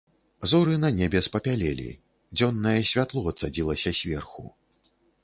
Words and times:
Зоры 0.51 0.77
на 0.83 0.89
небе 0.99 1.19
спапялелі, 1.27 1.85
дзённае 2.39 2.73
святло 2.93 3.35
цадзілася 3.41 3.95
зверху. 3.99 4.45